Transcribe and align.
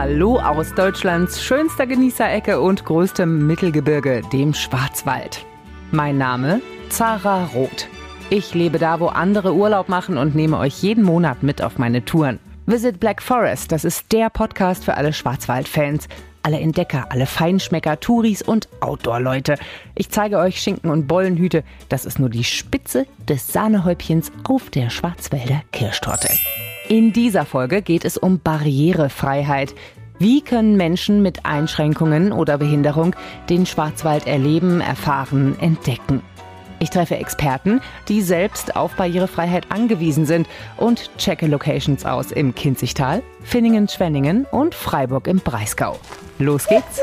Hallo 0.00 0.38
aus 0.38 0.72
Deutschlands 0.74 1.42
schönster 1.42 1.84
Genießerecke 1.84 2.60
und 2.60 2.84
größtem 2.84 3.48
Mittelgebirge, 3.48 4.22
dem 4.32 4.54
Schwarzwald. 4.54 5.44
Mein 5.90 6.16
Name 6.18 6.60
Zara 6.88 7.46
Roth. 7.46 7.88
Ich 8.30 8.54
lebe 8.54 8.78
da, 8.78 9.00
wo 9.00 9.06
andere 9.06 9.54
Urlaub 9.54 9.88
machen 9.88 10.16
und 10.16 10.36
nehme 10.36 10.56
euch 10.58 10.84
jeden 10.84 11.02
Monat 11.02 11.42
mit 11.42 11.62
auf 11.62 11.78
meine 11.78 12.04
Touren. 12.04 12.38
Visit 12.66 13.00
Black 13.00 13.20
Forest, 13.20 13.72
das 13.72 13.84
ist 13.84 14.12
der 14.12 14.30
Podcast 14.30 14.84
für 14.84 14.94
alle 14.94 15.12
Schwarzwald-Fans. 15.12 16.06
Alle 16.42 16.60
Entdecker, 16.60 17.06
alle 17.10 17.26
Feinschmecker, 17.26 18.00
Touris 18.00 18.42
und 18.42 18.68
Outdoor-Leute. 18.80 19.56
Ich 19.94 20.10
zeige 20.10 20.38
euch 20.38 20.60
Schinken 20.60 20.90
und 20.90 21.06
Bollenhüte. 21.06 21.64
Das 21.88 22.04
ist 22.04 22.18
nur 22.18 22.30
die 22.30 22.44
Spitze 22.44 23.06
des 23.28 23.52
Sahnehäubchens 23.52 24.32
auf 24.44 24.70
der 24.70 24.90
Schwarzwälder 24.90 25.62
Kirschtorte. 25.72 26.28
In 26.88 27.12
dieser 27.12 27.44
Folge 27.44 27.82
geht 27.82 28.04
es 28.04 28.16
um 28.16 28.40
Barrierefreiheit. 28.40 29.74
Wie 30.18 30.40
können 30.40 30.76
Menschen 30.76 31.22
mit 31.22 31.44
Einschränkungen 31.44 32.32
oder 32.32 32.58
Behinderung 32.58 33.14
den 33.50 33.66
Schwarzwald 33.66 34.26
erleben, 34.26 34.80
erfahren, 34.80 35.56
entdecken? 35.60 36.22
Ich 36.80 36.90
treffe 36.90 37.16
Experten, 37.16 37.80
die 38.08 38.22
selbst 38.22 38.76
auf 38.76 38.94
Barrierefreiheit 38.94 39.70
angewiesen 39.70 40.26
sind 40.26 40.48
und 40.76 41.10
checke 41.18 41.46
Locations 41.46 42.04
aus 42.04 42.30
im 42.30 42.54
Kinzigtal, 42.54 43.22
Finningen-Schwenningen 43.42 44.46
und 44.50 44.74
Freiburg 44.74 45.26
im 45.26 45.38
Breisgau. 45.38 45.98
Los 46.38 46.66
geht's! 46.66 47.02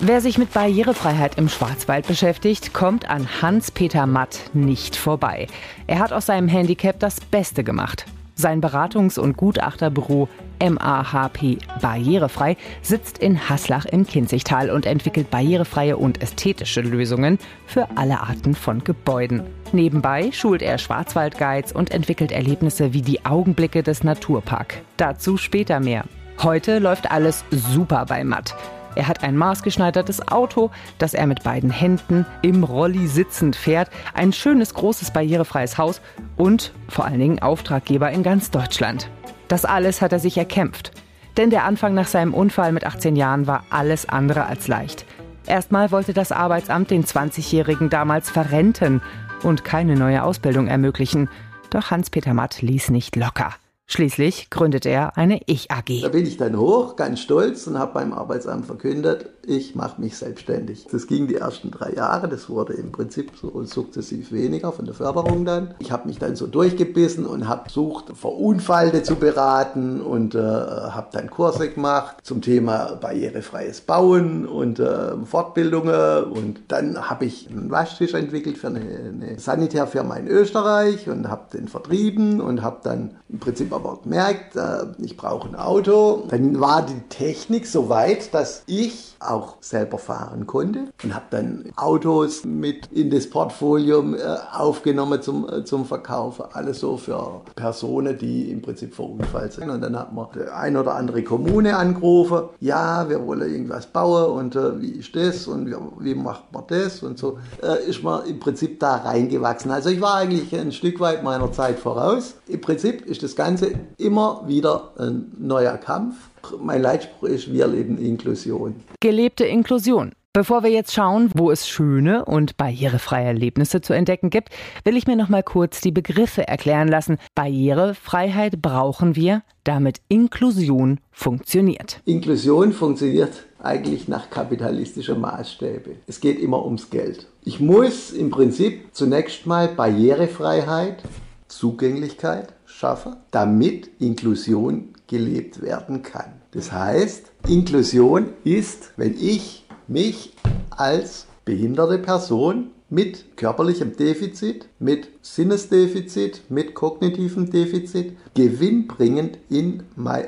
Wer 0.00 0.20
sich 0.20 0.38
mit 0.38 0.52
Barrierefreiheit 0.52 1.38
im 1.38 1.48
Schwarzwald 1.48 2.06
beschäftigt, 2.06 2.72
kommt 2.72 3.10
an 3.10 3.28
Hans-Peter 3.42 4.06
Matt 4.06 4.38
nicht 4.52 4.94
vorbei. 4.94 5.48
Er 5.88 5.98
hat 5.98 6.12
aus 6.12 6.26
seinem 6.26 6.46
Handicap 6.46 7.00
das 7.00 7.20
Beste 7.20 7.64
gemacht. 7.64 8.06
Sein 8.40 8.60
Beratungs- 8.60 9.18
und 9.18 9.36
Gutachterbüro 9.36 10.28
MAHP 10.62 11.58
Barrierefrei 11.82 12.56
sitzt 12.82 13.18
in 13.18 13.48
Haslach 13.48 13.84
im 13.84 14.06
Kinzigtal 14.06 14.70
und 14.70 14.86
entwickelt 14.86 15.28
barrierefreie 15.28 15.96
und 15.96 16.22
ästhetische 16.22 16.80
Lösungen 16.80 17.40
für 17.66 17.88
alle 17.96 18.20
Arten 18.20 18.54
von 18.54 18.84
Gebäuden. 18.84 19.42
Nebenbei 19.72 20.30
schult 20.30 20.62
er 20.62 20.78
Schwarzwaldguides 20.78 21.72
und 21.72 21.90
entwickelt 21.90 22.30
Erlebnisse 22.30 22.92
wie 22.92 23.02
die 23.02 23.26
Augenblicke 23.26 23.82
des 23.82 24.04
Naturpark. 24.04 24.82
Dazu 24.98 25.36
später 25.36 25.80
mehr. 25.80 26.04
Heute 26.40 26.78
läuft 26.78 27.10
alles 27.10 27.44
super 27.50 28.06
bei 28.08 28.22
Matt. 28.22 28.54
Er 28.98 29.06
hat 29.06 29.22
ein 29.22 29.36
maßgeschneidertes 29.36 30.26
Auto, 30.26 30.72
das 30.98 31.14
er 31.14 31.28
mit 31.28 31.44
beiden 31.44 31.70
Händen 31.70 32.26
im 32.42 32.64
Rolli 32.64 33.06
sitzend 33.06 33.54
fährt, 33.54 33.90
ein 34.12 34.32
schönes, 34.32 34.74
großes, 34.74 35.12
barrierefreies 35.12 35.78
Haus 35.78 36.00
und 36.36 36.72
vor 36.88 37.04
allen 37.04 37.20
Dingen 37.20 37.38
Auftraggeber 37.38 38.10
in 38.10 38.24
ganz 38.24 38.50
Deutschland. 38.50 39.08
Das 39.46 39.64
alles 39.64 40.02
hat 40.02 40.12
er 40.12 40.18
sich 40.18 40.36
erkämpft. 40.36 40.90
Denn 41.36 41.50
der 41.50 41.62
Anfang 41.62 41.94
nach 41.94 42.08
seinem 42.08 42.34
Unfall 42.34 42.72
mit 42.72 42.84
18 42.84 43.14
Jahren 43.14 43.46
war 43.46 43.62
alles 43.70 44.08
andere 44.08 44.46
als 44.46 44.66
leicht. 44.66 45.06
Erstmal 45.46 45.92
wollte 45.92 46.12
das 46.12 46.32
Arbeitsamt 46.32 46.90
den 46.90 47.04
20-Jährigen 47.04 47.90
damals 47.90 48.28
verrenten 48.28 49.00
und 49.44 49.62
keine 49.62 49.94
neue 49.94 50.24
Ausbildung 50.24 50.66
ermöglichen. 50.66 51.30
Doch 51.70 51.92
Hans-Peter 51.92 52.34
Matt 52.34 52.62
ließ 52.62 52.90
nicht 52.90 53.14
locker. 53.14 53.54
Schließlich 53.90 54.50
gründet 54.50 54.84
er 54.84 55.16
eine 55.16 55.40
Ich-AG. 55.46 56.02
Da 56.02 56.10
bin 56.10 56.26
ich 56.26 56.36
dann 56.36 56.58
hoch, 56.58 56.94
ganz 56.94 57.20
stolz 57.20 57.66
und 57.66 57.78
habe 57.78 57.94
beim 57.94 58.12
Arbeitsamt 58.12 58.66
verkündet, 58.66 59.30
ich 59.46 59.74
mache 59.74 59.98
mich 59.98 60.18
selbstständig. 60.18 60.86
Das 60.92 61.06
ging 61.06 61.26
die 61.26 61.36
ersten 61.36 61.70
drei 61.70 61.94
Jahre, 61.94 62.28
das 62.28 62.50
wurde 62.50 62.74
im 62.74 62.92
Prinzip 62.92 63.32
so 63.40 63.64
sukzessiv 63.64 64.30
weniger 64.30 64.72
von 64.72 64.84
der 64.84 64.92
Förderung 64.92 65.46
dann. 65.46 65.74
Ich 65.78 65.90
habe 65.90 66.06
mich 66.06 66.18
dann 66.18 66.36
so 66.36 66.46
durchgebissen 66.46 67.24
und 67.24 67.48
habe 67.48 67.62
versucht, 67.62 68.14
Verunfallte 68.14 69.02
zu 69.02 69.14
beraten 69.14 70.02
und 70.02 70.34
äh, 70.34 70.38
habe 70.38 71.08
dann 71.12 71.30
Kurse 71.30 71.70
gemacht 71.70 72.16
zum 72.24 72.42
Thema 72.42 72.96
barrierefreies 73.00 73.80
Bauen 73.80 74.46
und 74.46 74.80
äh, 74.80 75.16
Fortbildungen. 75.24 76.24
Und 76.24 76.60
dann 76.68 77.08
habe 77.08 77.24
ich 77.24 77.48
einen 77.48 77.70
Waschtisch 77.70 78.12
entwickelt 78.12 78.58
für 78.58 78.66
eine, 78.66 78.80
eine 78.80 79.38
Sanitärfirma 79.38 80.16
in 80.16 80.28
Österreich 80.28 81.08
und 81.08 81.30
habe 81.30 81.46
den 81.54 81.68
vertrieben 81.68 82.42
und 82.42 82.60
habe 82.60 82.80
dann 82.82 83.16
im 83.30 83.38
Prinzip 83.38 83.72
aber 83.78 84.00
gemerkt, 84.02 84.56
äh, 84.56 84.86
ich 84.98 85.16
brauche 85.16 85.48
ein 85.48 85.54
Auto. 85.54 86.24
Dann 86.28 86.60
war 86.60 86.82
die 86.82 87.00
Technik 87.08 87.66
so 87.66 87.88
weit, 87.88 88.34
dass 88.34 88.62
ich 88.66 89.16
auch 89.20 89.56
selber 89.60 89.98
fahren 89.98 90.46
konnte 90.46 90.92
und 91.02 91.14
habe 91.14 91.24
dann 91.30 91.64
Autos 91.76 92.44
mit 92.44 92.86
in 92.92 93.10
das 93.10 93.28
Portfolio 93.28 94.14
äh, 94.14 94.36
aufgenommen 94.52 95.22
zum, 95.22 95.48
äh, 95.48 95.64
zum 95.64 95.84
Verkaufen. 95.84 96.44
Alles 96.52 96.80
so 96.80 96.96
für 96.96 97.42
Personen, 97.56 98.16
die 98.16 98.50
im 98.50 98.62
Prinzip 98.62 98.94
verunfallt 98.94 99.54
sind. 99.54 99.70
Und 99.70 99.80
dann 99.80 99.98
hat 99.98 100.12
man 100.12 100.28
die 100.34 100.48
ein 100.48 100.76
oder 100.76 100.94
andere 100.94 101.22
Kommune 101.22 101.76
angerufen. 101.76 102.48
Ja, 102.60 103.08
wir 103.08 103.26
wollen 103.26 103.50
irgendwas 103.50 103.86
bauen 103.86 104.38
und 104.38 104.56
äh, 104.56 104.80
wie 104.80 104.90
ist 104.90 105.14
das 105.16 105.46
und 105.46 105.66
wie, 105.66 105.74
wie, 106.00 106.14
macht 106.14 106.52
man 106.52 106.64
das 106.68 107.02
und 107.02 107.18
so 107.18 107.38
äh, 107.62 107.88
ist 107.88 108.02
man 108.02 108.24
im 108.26 108.38
Prinzip 108.38 108.78
da 108.80 108.96
reingewachsen. 108.96 109.70
Also 109.70 109.90
ich 109.90 110.00
war 110.00 110.16
eigentlich 110.16 110.54
ein 110.54 110.72
Stück 110.72 111.00
weit 111.00 111.22
meiner 111.22 111.50
Zeit 111.52 111.78
voraus. 111.78 112.34
Im 112.46 112.60
Prinzip 112.60 113.04
ist 113.06 113.22
das 113.22 113.34
Ganze 113.34 113.66
immer 113.96 114.44
wieder 114.46 114.92
ein 114.98 115.32
neuer 115.38 115.76
Kampf. 115.76 116.16
Mein 116.60 116.82
Leitspruch 116.82 117.28
ist, 117.28 117.52
wir 117.52 117.66
leben 117.66 117.98
Inklusion. 117.98 118.76
Gelebte 119.00 119.44
Inklusion. 119.44 120.12
Bevor 120.34 120.62
wir 120.62 120.70
jetzt 120.70 120.92
schauen, 120.92 121.30
wo 121.34 121.50
es 121.50 121.66
schöne 121.66 122.24
und 122.24 122.56
barrierefreie 122.56 123.26
Erlebnisse 123.26 123.80
zu 123.80 123.92
entdecken 123.92 124.30
gibt, 124.30 124.50
will 124.84 124.96
ich 124.96 125.06
mir 125.06 125.16
noch 125.16 125.28
mal 125.28 125.42
kurz 125.42 125.80
die 125.80 125.90
Begriffe 125.90 126.46
erklären 126.46 126.86
lassen. 126.86 127.18
Barrierefreiheit 127.34 128.62
brauchen 128.62 129.16
wir, 129.16 129.42
damit 129.64 130.00
Inklusion 130.08 131.00
funktioniert. 131.10 132.00
Inklusion 132.04 132.72
funktioniert 132.72 133.46
eigentlich 133.60 134.06
nach 134.06 134.30
kapitalistischer 134.30 135.16
Maßstäbe. 135.16 135.96
Es 136.06 136.20
geht 136.20 136.38
immer 136.38 136.64
ums 136.64 136.90
Geld. 136.90 137.26
Ich 137.42 137.58
muss 137.58 138.12
im 138.12 138.30
Prinzip 138.30 138.90
zunächst 138.92 139.46
mal 139.46 139.66
Barrierefreiheit, 139.66 141.02
Zugänglichkeit 141.48 142.54
schaffen, 142.66 143.16
damit 143.30 143.90
Inklusion 143.98 144.94
gelebt 145.06 145.62
werden 145.62 146.02
kann. 146.02 146.32
Das 146.52 146.72
heißt, 146.72 147.32
Inklusion 147.48 148.28
ist, 148.44 148.92
wenn 148.96 149.14
ich 149.18 149.66
mich 149.86 150.34
als 150.70 151.26
behinderte 151.44 151.98
Person 151.98 152.70
mit 152.90 153.36
körperlichem 153.36 153.96
Defizit, 153.96 154.66
mit 154.78 155.08
Sinnesdefizit, 155.20 156.42
mit 156.48 156.74
kognitivem 156.74 157.50
Defizit 157.50 158.16
gewinnbringend 158.34 159.38
in 159.50 159.82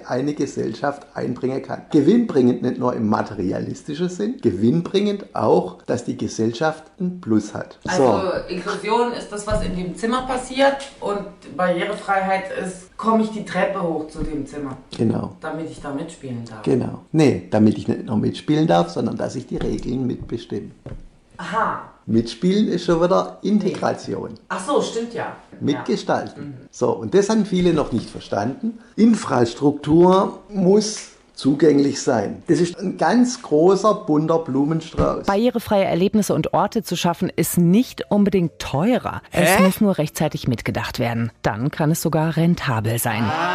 eine 0.07 0.35
Gesellschaft 0.35 1.07
einbringen 1.15 1.63
kann. 1.63 1.83
Gewinnbringend 1.91 2.63
nicht 2.63 2.79
nur 2.79 2.95
im 2.95 3.09
materialistischen 3.09 4.09
Sinn, 4.09 4.37
gewinnbringend 4.43 5.35
auch, 5.35 5.83
dass 5.85 6.05
die 6.05 6.17
Gesellschaft 6.17 6.85
ein 7.01 7.21
Plus 7.21 7.55
hat. 7.55 7.79
Also 7.87 8.05
so. 8.05 8.53
Inklusion 8.53 9.13
ist 9.13 9.31
das, 9.31 9.47
was 9.47 9.65
in 9.65 9.75
dem 9.77 9.97
Zimmer 9.97 10.27
passiert 10.27 10.91
und 11.01 11.57
Barrierefreiheit 11.57 12.51
ist, 12.63 12.97
komme 12.99 13.23
ich 13.23 13.31
die 13.31 13.45
Treppe 13.45 13.83
hoch 13.83 14.09
zu 14.09 14.23
dem 14.23 14.47
Zimmer. 14.47 14.77
Genau. 14.97 15.37
Damit 15.41 15.71
ich 15.71 15.81
da 15.81 15.95
mitspielen 15.95 16.45
darf. 16.45 16.63
Genau. 16.63 17.05
Nee, 17.13 17.49
damit 17.51 17.79
ich 17.79 17.89
nicht 17.89 18.05
nur 18.05 18.19
mitspielen 18.19 18.67
darf, 18.67 18.91
sondern 18.91 19.17
dass 19.17 19.35
ich 19.37 19.47
die 19.47 19.57
Regeln 19.57 20.07
mitbestimme. 20.07 20.71
Aha. 21.41 21.83
Mitspielen 22.07 22.69
ist 22.69 22.85
schon 22.85 23.03
wieder 23.03 23.39
Integration. 23.43 24.35
Ach 24.49 24.61
so, 24.65 24.83
stimmt 24.83 25.15
ja. 25.15 25.37
Mitgestalten. 25.61 26.43
Ja. 26.43 26.49
Mhm. 26.49 26.69
So, 26.71 26.91
und 26.91 27.15
das 27.15 27.31
haben 27.31 27.47
viele 27.47 27.73
noch 27.73 27.93
nicht 27.93 28.11
verstanden. 28.11 28.79
Infrastruktur 28.97 30.41
muss 30.49 31.11
zugänglich 31.35 32.03
sein. 32.03 32.43
Das 32.49 32.61
ist 32.61 32.79
ein 32.79 32.99
ganz 32.99 33.41
großer, 33.41 33.95
bunter 33.95 34.41
Blumenstrauß. 34.41 35.25
Barrierefreie 35.25 35.85
Erlebnisse 35.85 36.35
und 36.35 36.53
Orte 36.53 36.83
zu 36.83 36.97
schaffen, 36.97 37.33
ist 37.35 37.57
nicht 37.57 38.11
unbedingt 38.11 38.59
teurer. 38.59 39.23
Hä? 39.31 39.45
Es 39.45 39.59
muss 39.61 39.81
nur 39.81 39.97
rechtzeitig 39.97 40.49
mitgedacht 40.49 40.99
werden. 40.99 41.33
Dann 41.41 41.71
kann 41.71 41.93
es 41.93 42.03
sogar 42.03 42.37
rentabel 42.37 42.99
sein. 42.99 43.23
Ah. 43.23 43.50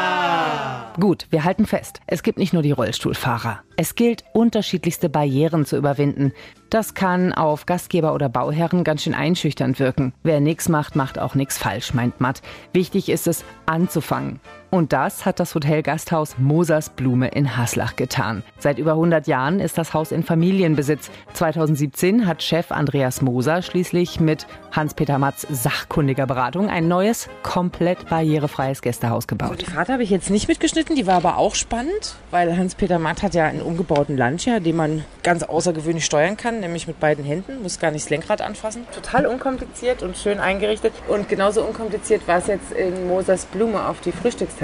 Gut, 0.99 1.27
wir 1.29 1.43
halten 1.43 1.65
fest. 1.65 1.99
Es 2.07 2.23
gibt 2.23 2.37
nicht 2.37 2.53
nur 2.53 2.61
die 2.61 2.71
Rollstuhlfahrer. 2.71 3.59
Es 3.75 3.95
gilt, 3.95 4.23
unterschiedlichste 4.33 5.09
Barrieren 5.09 5.65
zu 5.65 5.75
überwinden. 5.75 6.31
Das 6.69 6.93
kann 6.93 7.33
auf 7.33 7.65
Gastgeber 7.65 8.13
oder 8.13 8.29
Bauherren 8.29 8.85
ganz 8.85 9.03
schön 9.03 9.13
einschüchternd 9.13 9.79
wirken. 9.79 10.13
Wer 10.23 10.39
nichts 10.39 10.69
macht, 10.69 10.95
macht 10.95 11.19
auch 11.19 11.35
nichts 11.35 11.57
falsch, 11.57 11.93
meint 11.93 12.21
Matt. 12.21 12.41
Wichtig 12.71 13.09
ist 13.09 13.27
es, 13.27 13.43
anzufangen. 13.65 14.39
Und 14.75 14.91
das 14.91 15.23
hat 15.23 15.39
das 15.39 15.55
Hotel 15.55 15.83
Gasthaus 15.83 16.37
Mosers 16.37 16.89
Blume 16.89 17.29
in 17.29 17.55
Haslach 17.55 17.95
getan. 17.95 18.43
Seit 18.59 18.77
über 18.77 18.91
100 18.91 19.25
Jahren 19.25 19.61
ist 19.61 19.77
das 19.77 19.93
Haus 19.93 20.11
in 20.11 20.21
Familienbesitz. 20.21 21.11
2017 21.31 22.27
hat 22.27 22.43
Chef 22.43 22.73
Andreas 22.73 23.21
Moser 23.21 23.61
schließlich 23.61 24.19
mit 24.19 24.47
Hans-Peter 24.73 25.17
Matz 25.17 25.47
sachkundiger 25.49 26.27
Beratung 26.27 26.69
ein 26.69 26.89
neues, 26.89 27.29
komplett 27.41 28.09
barrierefreies 28.09 28.81
Gästehaus 28.81 29.27
gebaut. 29.27 29.51
Also 29.51 29.65
die 29.65 29.71
Fahrt 29.71 29.87
habe 29.87 30.03
ich 30.03 30.09
jetzt 30.09 30.29
nicht 30.29 30.49
mitgeschnitten, 30.49 30.97
die 30.97 31.07
war 31.07 31.15
aber 31.15 31.37
auch 31.37 31.55
spannend, 31.55 32.15
weil 32.31 32.57
Hans-Peter 32.57 32.99
Matt 32.99 33.23
hat 33.23 33.33
ja 33.33 33.45
einen 33.45 33.61
umgebauten 33.61 34.17
Lancia, 34.17 34.59
den 34.59 34.75
man 34.75 35.05
ganz 35.23 35.43
außergewöhnlich 35.43 36.03
steuern 36.03 36.35
kann, 36.35 36.59
nämlich 36.59 36.85
mit 36.85 36.99
beiden 36.99 37.23
Händen, 37.23 37.61
muss 37.61 37.79
gar 37.79 37.91
nicht 37.91 38.03
das 38.03 38.09
Lenkrad 38.09 38.41
anfassen. 38.41 38.85
Total 38.93 39.25
unkompliziert 39.25 40.03
und 40.03 40.17
schön 40.17 40.39
eingerichtet. 40.39 40.91
Und 41.07 41.29
genauso 41.29 41.63
unkompliziert 41.63 42.27
war 42.27 42.39
es 42.39 42.47
jetzt 42.47 42.73
in 42.73 43.07
Mosers 43.07 43.45
Blume 43.45 43.87
auf 43.87 44.01
die 44.01 44.11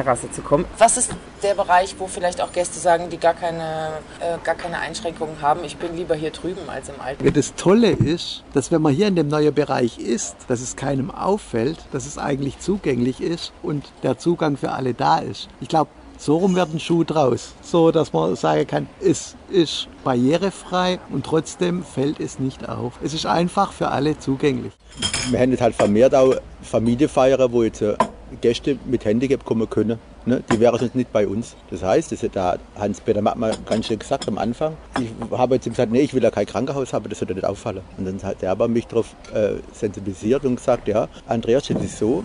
Frühstücksterrasse 0.02 0.32
zu 0.32 0.42
kommen. 0.42 0.66
Was 0.78 0.98
ist 0.98 1.12
der 1.44 1.56
Bereich, 1.56 1.96
wo 1.98 2.08
vielleicht 2.08 2.42
auch 2.42 2.52
Gäste 2.52 2.80
sagen, 2.80 3.10
die 3.10 3.18
gar 3.18 3.34
keine, 3.34 3.94
äh, 4.20 4.38
gar 4.44 4.56
keine 4.56 4.80
Einschränkungen 4.80 5.42
haben? 5.42 5.64
Ich 5.64 5.78
bin 5.78 5.96
lieber 5.96 6.16
hier 6.16 6.32
drüben 6.32 6.70
als 6.70 6.90
im 6.90 7.00
Alten. 7.00 7.34
Das 7.34 7.56
Tolle 7.56 7.92
ist, 7.92 8.44
dass 8.54 8.72
wenn 8.72 8.82
man 8.82 8.94
hier 8.94 9.08
in 9.08 9.16
dem 9.16 9.28
neuen 9.28 9.54
Bereich 9.54 10.00
ist, 10.00 10.36
dass 10.48 10.62
es 10.62 10.76
keinem 10.76 11.12
auffällt, 11.12 11.80
dass 11.92 12.06
es 12.06 12.18
eigentlich 12.18 12.60
zugänglich 12.60 13.22
ist 13.22 13.54
und 13.64 13.86
der 14.04 14.18
Zugang 14.18 14.58
für 14.58 14.72
alle 14.72 14.94
da 14.94 15.20
ist. 15.20 15.48
Ich 15.60 15.68
glaube, 15.68 15.90
so 16.18 16.38
rum 16.38 16.56
wird 16.56 16.72
ein 16.72 16.80
Schuh 16.80 17.04
draus. 17.04 17.54
So, 17.64 17.90
dass 17.90 18.14
man 18.14 18.36
sagen 18.36 18.68
kann, 18.68 18.88
es 19.00 19.36
ist 19.50 19.88
barrierefrei 20.04 21.00
und 21.10 21.26
trotzdem 21.26 21.84
fällt 21.84 22.20
es 22.20 22.38
nicht 22.38 22.70
auf. 22.70 22.94
Es 23.04 23.16
ist 23.16 23.26
einfach 23.26 23.74
für 23.74 23.88
alle 23.88 24.20
zugänglich. 24.20 24.72
Wir 25.32 25.40
haben 25.40 25.50
jetzt 25.50 25.62
halt 25.62 25.74
vermehrt 25.74 26.14
auch 26.14 26.36
Familienfeiern, 26.62 27.52
wo 27.52 27.64
jetzt 27.64 27.82
äh, 27.82 27.96
Gäste 28.40 28.78
mit 28.86 29.06
Handicap 29.06 29.44
kommen 29.44 29.70
können. 29.70 30.00
Ne? 30.26 30.44
Die 30.52 30.60
wären 30.60 30.78
sonst 30.78 30.96
nicht 30.96 31.12
bei 31.12 31.28
uns. 31.28 31.56
Das 31.70 31.84
heißt, 31.84 32.12
das 32.12 32.24
hat 32.24 32.60
Hans-Peter 32.78 33.22
Mattmann 33.22 33.56
ganz 33.66 33.88
schön 33.88 34.00
gesagt 34.00 34.28
am 34.28 34.38
Anfang. 34.38 34.78
Ich 35.00 35.10
habe 35.38 35.56
jetzt 35.56 35.66
gesagt, 35.66 35.92
nee, 35.92 36.02
ich 36.02 36.14
will 36.14 36.24
ja 36.24 36.32
kein 36.32 36.46
Krankenhaus 36.46 36.94
haben, 36.94 37.10
das 37.10 37.20
sollte 37.20 37.34
nicht 37.34 37.46
auffallen. 37.46 37.82
Und 37.98 38.06
dann 38.06 38.22
hat 38.24 38.44
er 38.44 38.52
aber 38.52 38.68
mich 38.68 38.88
darauf 38.88 39.16
äh, 39.34 39.56
sensibilisiert 39.74 40.46
und 40.46 40.58
gesagt, 40.58 40.88
ja, 40.88 41.08
Andreas, 41.28 41.68
das 41.68 41.84
ist 41.84 41.98
so, 41.98 42.24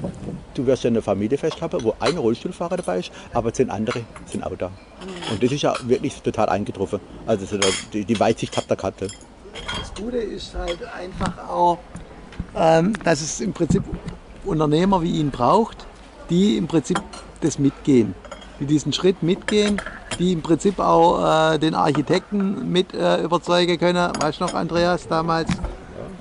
du 0.55 0.67
wirst 0.67 0.85
ja 0.85 0.91
eine 0.91 1.03
Familienfest 1.03 1.61
haben, 1.62 1.82
wo 1.82 1.94
ein 1.99 2.17
Rollstuhlfahrer 2.19 2.76
dabei 2.76 2.99
ist, 2.99 3.11
aber 3.32 3.52
zehn 3.52 3.70
andere 3.70 4.02
sind 4.26 4.44
auch 4.44 4.56
da. 4.56 4.70
Und 5.31 5.43
das 5.43 5.50
ist 5.52 5.62
ja 5.62 5.75
wirklich 5.87 6.20
total 6.23 6.49
eingetroffen. 6.50 7.00
Also 7.26 7.59
die, 7.93 8.05
die 8.05 8.20
Weitsicht 8.20 8.56
hat 8.56 8.69
der 8.69 8.76
Karte. 8.76 9.09
Das 9.79 9.94
Gute 9.94 10.19
ist 10.19 10.55
halt 10.55 10.79
einfach 10.85 11.49
auch, 11.49 11.79
ähm, 12.55 12.93
dass 13.05 13.23
es 13.23 13.41
im 13.41 13.52
Prinzip 13.52 13.82
Unternehmer 14.44 15.02
wie 15.02 15.19
ihn 15.19 15.31
braucht, 15.31 15.87
die 16.31 16.56
im 16.56 16.67
Prinzip 16.67 17.00
das 17.40 17.58
mitgehen, 17.58 18.14
die 18.61 18.67
diesen 18.67 18.93
Schritt 18.93 19.23
mitgehen, 19.23 19.81
die 20.19 20.32
im 20.32 20.43
Prinzip 20.43 20.78
auch 20.78 21.55
äh, 21.55 21.58
den 21.58 21.75
Architekten 21.75 22.70
mit 22.70 22.94
äh, 22.94 23.23
überzeugen 23.23 23.78
können. 23.78 24.12
Weißt 24.20 24.40
du 24.40 24.44
noch, 24.44 24.55
Andreas, 24.55 25.08
damals? 25.08 25.50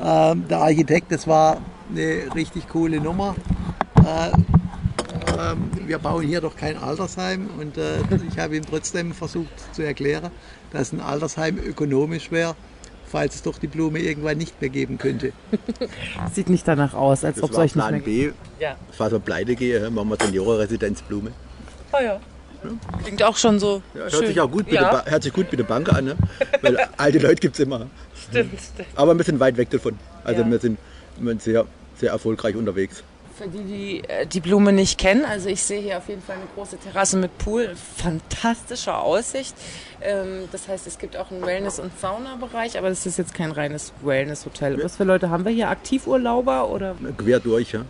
Ähm, 0.04 0.48
der 0.48 0.60
Architekt, 0.60 1.12
das 1.12 1.28
war 1.28 1.58
eine 1.90 2.34
richtig 2.36 2.68
coole 2.68 3.00
Nummer. 3.00 3.36
Äh, 4.06 4.32
ähm, 5.38 5.70
wir 5.86 5.98
bauen 6.00 6.24
hier 6.24 6.42
doch 6.42 6.56
kein 6.56 6.78
Altersheim 6.78 7.50
und 7.60 7.78
äh, 7.78 8.00
ich 8.30 8.38
habe 8.38 8.58
ihm 8.58 8.66
trotzdem 8.66 9.14
versucht 9.14 9.74
zu 9.74 9.82
erklären, 9.82 10.32
dass 10.72 10.92
ein 10.92 11.00
Altersheim 11.00 11.58
ökonomisch 11.58 12.32
wäre 12.32 12.56
falls 13.16 13.36
es 13.36 13.44
doch 13.44 13.58
die 13.58 13.68
Blume 13.68 14.00
irgendwann 14.00 14.38
nicht 14.38 14.60
mehr 14.60 14.70
geben 14.70 14.98
könnte. 14.98 15.32
Sieht 16.34 16.50
nicht 16.50 16.68
danach 16.68 16.94
aus, 16.94 17.24
als 17.24 17.42
ob 17.42 17.52
es 17.52 17.58
euch 17.58 17.74
nicht 17.74 17.92
mehr 17.92 18.02
B. 18.02 18.32
Ja. 18.60 18.76
Falls 18.92 19.14
wir 19.14 19.20
pleite 19.20 19.56
gehen, 19.56 19.94
machen 19.94 20.10
wir 20.10 20.18
Seniorenresidenz 20.18 21.02
Blume. 21.02 21.32
Oh 21.94 22.04
ja. 22.04 22.20
Klingt 23.04 23.24
auch 23.24 23.38
schon 23.38 23.58
so. 23.58 23.82
Ja, 23.94 24.02
hört, 24.02 24.28
sich 24.28 24.42
auch 24.42 24.52
gut 24.52 24.70
ja. 24.70 25.06
hört 25.06 25.24
sich 25.24 25.32
gut 25.32 25.50
mit 25.50 25.62
der 25.62 25.66
Bank 25.66 25.94
an, 25.94 26.04
ne? 26.04 26.18
weil 26.62 26.78
alte 26.98 27.20
Leute 27.20 27.36
gibt 27.36 27.54
es 27.54 27.62
immer. 27.62 27.88
Stimmt, 28.30 28.60
stimmt. 28.60 28.90
Aber 28.96 29.18
wir 29.18 29.24
sind 29.24 29.40
weit 29.40 29.56
weg 29.56 29.70
davon. 29.70 29.98
Also 30.26 30.42
ja. 30.42 30.52
wir, 30.52 30.60
sind, 30.60 30.78
wir 31.18 31.30
sind 31.30 31.42
sehr, 31.42 31.66
sehr 31.96 32.12
erfolgreich 32.12 32.58
unterwegs. 32.58 33.02
Für 33.38 33.50
die, 33.50 33.64
die 33.64 34.04
äh, 34.08 34.26
die 34.26 34.40
Blume 34.40 34.72
nicht 34.72 34.98
kennen, 34.98 35.26
also 35.26 35.50
ich 35.50 35.62
sehe 35.62 35.82
hier 35.82 35.98
auf 35.98 36.08
jeden 36.08 36.22
Fall 36.22 36.38
eine 36.38 36.46
große 36.56 36.78
Terrasse 36.78 37.18
mit 37.18 37.38
Pool, 37.38 37.76
fantastische 37.98 38.96
Aussicht. 38.96 39.54
Ähm, 40.02 40.48
das 40.54 40.70
heißt, 40.70 40.88
es 40.88 40.98
gibt 40.98 41.18
auch 41.18 41.32
einen 41.32 41.46
Wellness- 41.46 41.80
und 41.80 41.92
Sauna-Bereich, 42.00 42.78
aber 42.78 42.88
das 42.88 43.06
ist 43.06 43.18
jetzt 43.18 43.34
kein 43.34 43.52
reines 43.52 43.92
Wellness-Hotel. 44.04 44.82
Was 44.82 44.96
für 44.96 45.04
Leute 45.04 45.30
haben 45.30 45.44
wir 45.44 45.52
hier? 45.52 45.70
Aktivurlauber 45.70 46.70
oder? 46.70 46.96
Quer 47.18 47.42
durch, 47.42 47.74
ja. 47.74 47.84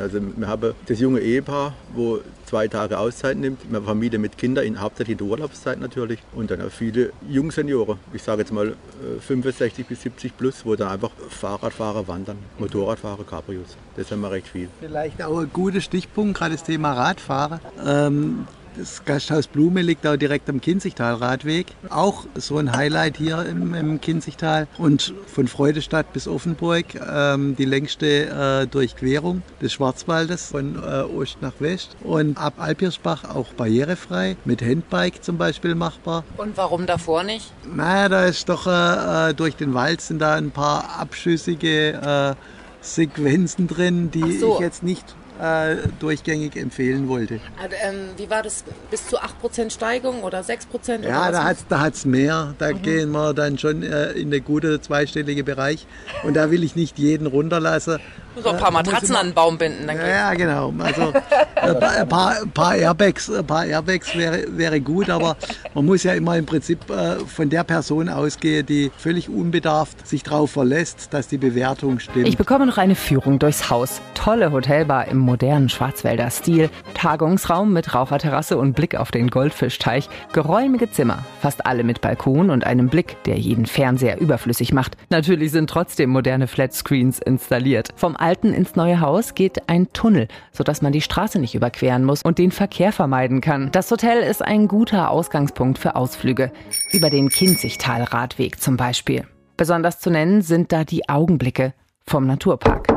Also 0.00 0.18
wir 0.34 0.46
haben 0.46 0.74
das 0.86 0.98
junge 0.98 1.20
Ehepaar, 1.20 1.74
wo 1.96 2.20
zwei 2.44 2.68
Tage 2.68 2.98
Auszeit 2.98 3.36
nimmt. 3.36 3.60
Haben 3.72 3.84
Familie 3.84 4.18
mit 4.18 4.38
Kindern, 4.38 4.64
in 4.64 4.80
hauptsächlich 4.80 5.16
die 5.16 5.24
Urlaubszeit 5.24 5.80
natürlich. 5.80 6.20
Und 6.34 6.50
dann 6.50 6.60
auch 6.62 6.70
viele 6.70 7.12
Jungsenioren, 7.28 7.98
ich 8.12 8.22
sage 8.22 8.42
jetzt 8.42 8.52
mal 8.52 8.74
65 9.20 9.78
äh, 9.78 9.88
bis 9.88 10.02
70 10.02 10.36
plus, 10.36 10.64
wo 10.64 10.76
dann 10.76 10.88
einfach 10.88 11.10
Fahrradfahrer 11.30 12.08
wandern, 12.08 12.38
Motorradfahrer, 12.58 13.24
Cabrios. 13.24 13.76
Das 13.96 14.10
haben 14.10 14.20
wir 14.20 14.30
recht 14.30 14.48
viel. 14.48 14.68
Vielleicht 14.80 15.22
auch 15.22 15.38
ein 15.38 15.50
guter 15.52 15.80
Stichpunkt, 15.80 16.38
gerade 16.38 16.54
das 16.54 16.64
Thema 16.64 16.92
Radfahren. 16.92 17.60
Ähm, 17.84 18.46
das 18.78 19.04
Gasthaus 19.04 19.46
Blume 19.46 19.82
liegt 19.82 20.06
auch 20.06 20.16
direkt 20.16 20.48
am 20.50 20.60
Kinzigtal-Radweg. 20.60 21.66
Auch 21.90 22.26
so 22.34 22.58
ein 22.58 22.72
Highlight 22.76 23.16
hier 23.16 23.44
im, 23.46 23.74
im 23.74 24.00
Kinzigtal. 24.00 24.68
Und 24.78 25.14
von 25.26 25.48
Freudestadt 25.48 26.12
bis 26.12 26.28
Offenburg 26.28 26.86
ähm, 26.94 27.56
die 27.56 27.64
längste 27.64 28.06
äh, 28.06 28.66
Durchquerung 28.66 29.42
des 29.60 29.72
Schwarzwaldes 29.72 30.50
von 30.50 30.76
äh, 30.76 31.02
Ost 31.02 31.38
nach 31.40 31.54
West. 31.58 31.96
Und 32.02 32.36
ab 32.38 32.54
Alpierschbach 32.58 33.24
auch 33.24 33.52
barrierefrei, 33.54 34.36
mit 34.44 34.62
Handbike 34.62 35.22
zum 35.22 35.38
Beispiel 35.38 35.74
machbar. 35.74 36.24
Und 36.36 36.56
warum 36.56 36.86
davor 36.86 37.22
nicht? 37.22 37.52
Naja, 37.74 38.08
da 38.08 38.24
ist 38.24 38.48
doch 38.48 38.66
äh, 38.66 39.30
äh 39.30 39.34
durch 39.34 39.56
den 39.56 39.74
Wald 39.74 40.00
sind 40.00 40.20
da 40.20 40.34
ein 40.34 40.50
paar 40.50 40.98
abschüssige 40.98 41.92
äh, 41.92 42.34
Sequenzen 42.80 43.66
drin, 43.66 44.10
die 44.10 44.38
so. 44.38 44.54
ich 44.54 44.60
jetzt 44.60 44.82
nicht 44.82 45.14
äh, 45.40 45.76
durchgängig 45.98 46.56
empfehlen 46.56 47.08
wollte. 47.08 47.40
Also, 47.60 47.76
ähm, 47.82 48.10
wie 48.16 48.30
war 48.30 48.42
das? 48.42 48.64
Bis 48.90 49.06
zu 49.06 49.18
8% 49.20 49.70
Steigung 49.70 50.22
oder 50.22 50.40
6%? 50.40 51.00
Oder 51.00 51.08
ja, 51.08 51.30
da 51.30 51.44
hat 51.44 51.56
es 51.56 51.66
da 51.68 51.80
hat's 51.80 52.04
mehr. 52.04 52.54
Da 52.58 52.72
mhm. 52.72 52.82
gehen 52.82 53.10
wir 53.10 53.34
dann 53.34 53.58
schon 53.58 53.82
äh, 53.82 54.12
in 54.12 54.30
den 54.30 54.44
guten 54.44 54.80
zweistelligen 54.80 55.44
Bereich. 55.44 55.86
Und 56.24 56.34
da 56.34 56.50
will 56.50 56.64
ich 56.64 56.76
nicht 56.76 56.98
jeden 56.98 57.26
runterlassen. 57.26 57.98
Muss 58.36 58.44
auch 58.44 58.52
ein 58.52 58.60
paar 58.60 58.70
Matratzen 58.70 59.16
an 59.16 59.28
den 59.28 59.34
Baum 59.34 59.56
binden. 59.56 59.86
Dann 59.86 59.96
ja, 59.96 60.34
genau. 60.34 60.72
Also 60.78 61.12
ein 61.56 62.08
paar, 62.08 62.42
ein 62.42 62.50
paar 62.50 62.76
Airbags, 62.76 63.30
ein 63.30 63.46
paar 63.46 63.64
Airbags 63.64 64.14
wäre, 64.14 64.44
wäre 64.50 64.80
gut, 64.80 65.08
aber 65.08 65.36
man 65.74 65.86
muss 65.86 66.02
ja 66.02 66.12
immer 66.12 66.36
im 66.36 66.44
Prinzip 66.44 66.88
äh, 66.90 67.16
von 67.20 67.48
der 67.48 67.64
Person 67.64 68.10
ausgehen, 68.10 68.66
die 68.66 68.92
völlig 68.96 69.30
unbedarft 69.30 70.06
sich 70.06 70.22
darauf 70.22 70.50
verlässt, 70.50 71.14
dass 71.14 71.28
die 71.28 71.38
Bewertung 71.38 71.98
stimmt. 71.98 72.28
Ich 72.28 72.36
bekomme 72.36 72.66
noch 72.66 72.76
eine 72.76 72.94
Führung 72.94 73.38
durchs 73.38 73.70
Haus. 73.70 74.00
Tolle 74.14 74.52
Hotelbar 74.52 75.08
im 75.08 75.18
modernen 75.18 75.68
Schwarzwälder 75.68 76.30
Stil, 76.30 76.68
Tagungsraum 76.94 77.72
mit 77.72 77.94
Raucherterrasse 77.94 78.58
und 78.58 78.74
Blick 78.74 78.96
auf 78.96 79.10
den 79.10 79.28
Goldfischteich, 79.28 80.10
geräumige 80.32 80.90
Zimmer, 80.90 81.24
fast 81.40 81.64
alle 81.64 81.84
mit 81.84 82.02
Balkon 82.02 82.50
und 82.50 82.64
einem 82.64 82.88
Blick, 82.88 83.16
der 83.24 83.38
jeden 83.38 83.66
Fernseher 83.66 84.20
überflüssig 84.20 84.72
macht. 84.74 84.96
Natürlich 85.08 85.52
sind 85.52 85.70
trotzdem 85.70 86.10
moderne 86.10 86.46
Flatscreens 86.46 87.18
installiert. 87.18 87.88
Vom 87.96 88.16
alten 88.26 88.52
ins 88.52 88.74
neue 88.74 89.00
Haus 89.00 89.34
geht 89.34 89.68
ein 89.68 89.92
Tunnel, 89.92 90.26
sodass 90.50 90.82
man 90.82 90.92
die 90.92 91.00
Straße 91.00 91.38
nicht 91.38 91.54
überqueren 91.54 92.04
muss 92.04 92.22
und 92.24 92.38
den 92.38 92.50
Verkehr 92.50 92.90
vermeiden 92.90 93.40
kann. 93.40 93.70
Das 93.70 93.88
Hotel 93.88 94.20
ist 94.20 94.42
ein 94.42 94.66
guter 94.66 95.10
Ausgangspunkt 95.10 95.78
für 95.78 95.94
Ausflüge. 95.94 96.50
Über 96.90 97.08
den 97.08 97.28
Kinzigtal-Radweg 97.28 98.60
zum 98.60 98.76
Beispiel. 98.76 99.24
Besonders 99.56 100.00
zu 100.00 100.10
nennen 100.10 100.42
sind 100.42 100.72
da 100.72 100.82
die 100.82 101.08
Augenblicke 101.08 101.72
vom 102.04 102.26
Naturpark. 102.26 102.88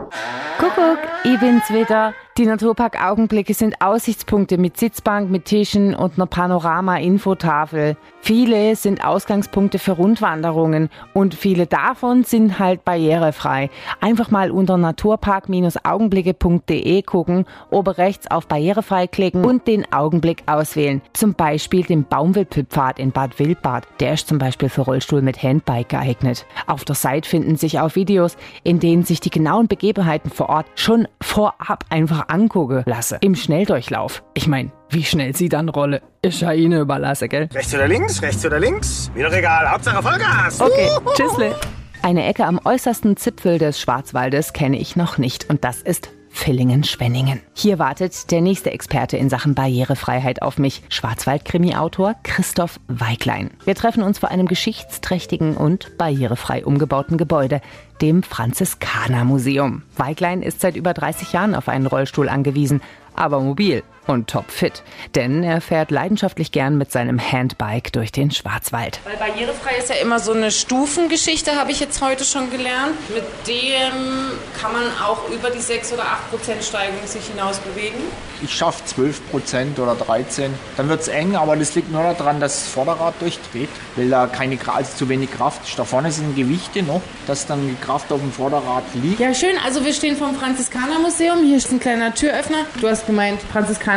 Kuckuck, 0.58 1.00
ich 1.24 1.40
bin's 1.40 1.70
wieder. 1.70 2.16
Die 2.40 2.46
Naturpark-Augenblicke 2.46 3.54
sind 3.54 3.82
Aussichtspunkte 3.82 4.58
mit 4.58 4.78
Sitzbank, 4.78 5.30
mit 5.30 5.44
Tischen 5.44 5.94
und 5.94 6.14
einer 6.16 6.26
Panorama-Infotafel. 6.26 7.98
Viele 8.22 8.78
sind 8.78 9.04
Ausgangspunkte 9.04 9.78
für 9.78 9.92
Rundwanderungen 9.92 10.88
und 11.14 11.36
viele 11.36 11.68
davon 11.68 12.24
sind 12.24 12.58
halt 12.58 12.86
barrierefrei. 12.86 13.70
Einfach 14.00 14.32
mal 14.32 14.52
unter 14.52 14.78
naturpark-augenblicke.de 14.78 17.02
gucken, 17.02 17.44
oben 17.72 17.94
rechts 17.94 18.32
auf 18.32 18.48
barrierefrei 18.48 19.08
klicken 19.08 19.44
und 19.44 19.68
den 19.68 19.92
Augenblick 19.92 20.44
auswählen. 20.46 21.02
Zum 21.12 21.34
Beispiel 21.34 21.84
den 21.84 22.06
Baumwipfelpfad 22.06 23.00
in 23.00 23.12
Bad 23.12 23.38
Wildbad. 23.40 23.86
Der 24.00 24.14
ist 24.14 24.30
zum 24.30 24.38
Beispiel 24.38 24.70
für 24.70 24.84
Rollstuhl 24.84 25.22
mit 25.22 25.44
Handbike 25.44 25.90
geeignet. 25.90 26.46
Auf 26.68 26.86
der 26.86 26.96
Seite 26.96 27.28
finden 27.28 27.58
sich 27.58 27.82
auch 27.82 27.96
Videos, 27.96 28.38
in 28.64 28.80
denen 28.80 29.04
sich 29.04 29.20
die 29.20 29.30
genauen 29.30 29.68
Begebenheiten 29.68 30.32
vor 30.32 30.48
Ort 30.48 30.68
schon 30.76 31.06
vorab 31.20 31.84
einfach 31.90 32.29
angucke 32.30 32.84
lasse. 32.86 33.18
Im 33.22 33.36
Schnelldurchlauf. 33.36 34.24
Ich 34.34 34.48
meine, 34.48 34.72
wie 34.90 35.04
schnell 35.04 35.36
sie 35.36 35.50
dann 35.50 35.70
rolle, 35.70 36.02
ist 36.22 36.42
ja 36.42 36.52
Ihnen 36.52 36.82
überlasse, 36.82 37.28
gell? 37.28 37.50
Rechts 37.54 37.74
oder 37.74 37.88
links, 37.88 38.22
rechts 38.22 38.46
oder 38.46 38.60
links. 38.60 39.12
Mir 39.16 39.28
doch 39.28 39.36
egal, 39.36 39.70
Hauptsache 39.70 40.02
Vollgas. 40.02 40.62
Okay, 40.62 40.90
tschüssle. 41.16 41.56
Eine 42.02 42.26
Ecke 42.26 42.46
am 42.46 42.60
äußersten 42.64 43.18
Zipfel 43.18 43.58
des 43.58 43.80
Schwarzwaldes 43.80 44.54
kenne 44.54 44.80
ich 44.80 44.96
noch 44.96 45.18
nicht 45.18 45.50
und 45.50 45.66
das 45.66 45.82
ist 45.82 46.10
Villingen-Schwenningen. 46.30 47.42
Hier 47.54 47.80
wartet 47.80 48.32
der 48.32 48.42
nächste 48.42 48.72
Experte 48.72 49.18
in 49.18 49.30
Sachen 49.30 49.56
Barrierefreiheit 49.56 50.42
auf 50.42 50.58
mich, 50.58 50.84
Schwarzwald-Krimi-Autor 50.90 52.16
Christoph 52.24 52.80
Weiglein. 52.88 53.52
Wir 53.66 53.76
treffen 53.76 54.04
uns 54.04 54.20
vor 54.20 54.30
einem 54.30 54.48
geschichtsträchtigen 54.48 55.58
und 55.58 55.98
barrierefrei 55.98 56.66
umgebauten 56.66 57.18
Gebäude, 57.18 57.62
dem 58.02 58.24
Franziskaner-Museum. 58.24 59.84
Weiglein 59.98 60.42
ist 60.42 60.62
seit 60.62 60.76
über 60.76 60.94
30 60.94 61.34
Jahren 61.34 61.56
auf 61.56 61.68
einen 61.68 61.88
Rollstuhl 61.88 62.30
angewiesen, 62.30 62.82
aber 63.16 63.42
mobil. 63.42 63.84
Und 64.10 64.28
topfit, 64.28 64.84
denn 65.16 65.44
er 65.44 65.62
fährt 65.62 65.92
leidenschaftlich 65.92 66.52
gern 66.52 66.78
mit 66.78 66.92
seinem 66.92 67.20
Handbike 67.20 67.92
durch 67.94 68.12
den 68.12 68.32
Schwarzwald. 68.32 69.00
Weil 69.06 69.18
barrierefrei 69.18 69.78
ist 69.78 69.90
ja 69.90 69.96
immer 69.96 70.20
so 70.20 70.34
eine 70.34 70.52
Stufengeschichte, 70.52 71.56
habe 71.56 71.72
ich 71.72 71.80
jetzt 71.80 72.02
heute 72.02 72.26
schon 72.26 72.50
gelernt. 72.50 72.96
Mit 73.14 73.24
dem 73.48 74.32
kann 74.60 74.74
man 74.74 74.84
auch 75.04 75.30
über 75.30 75.50
die 75.50 75.60
6 75.60 75.94
oder 75.94 76.04
8 76.04 76.32
Prozent 76.32 76.64
Steigung 76.64 76.98
sich 77.06 77.26
hinaus 77.28 77.60
bewegen. 77.60 77.98
Ich 78.42 78.54
schaffe 78.54 78.84
12 78.86 79.32
Prozent 79.32 79.80
oder 79.80 79.96
13. 79.96 80.54
Dann 80.78 80.90
wird 80.90 81.02
es 81.02 81.08
eng, 81.08 81.36
aber 81.36 81.56
das 81.56 81.76
liegt 81.76 81.92
nur 81.92 82.02
daran, 82.02 82.40
dass 82.40 82.64
das 82.64 82.68
Vorderrad 82.70 83.14
durchdreht, 83.20 83.70
weil 83.96 84.10
da 84.10 84.28
keine, 84.28 84.58
also 84.74 84.96
zu 84.96 85.10
wenig 85.10 85.32
Kraft 85.32 85.68
ist. 85.68 85.78
Da 85.78 85.84
vorne 85.84 86.12
sind 86.12 86.36
Gewichte 86.36 86.82
noch, 86.82 87.02
dass 87.28 87.46
dann 87.46 87.68
die 87.68 87.76
Kraft 87.86 88.12
auf 88.12 88.22
dem 88.22 88.32
Vorderrad 88.32 88.84
liegt. 88.96 89.20
Ja, 89.20 89.34
schön. 89.34 89.56
Also 89.64 89.84
wir 89.86 89.94
stehen 89.94 90.16
vom 90.16 90.36
Franziskanermuseum. 90.36 91.44
Hier 91.44 91.58
ist 91.58 91.72
ein 91.72 91.80
kleiner 91.80 92.16
Türöffner. 92.16 92.66
Du 92.80 92.88
hast 92.88 93.06
gemeint, 93.06 93.42